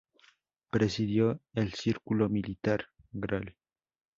[0.71, 3.55] Presidió el Círculo Militar "Gral.